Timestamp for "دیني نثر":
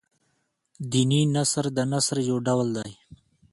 0.91-1.65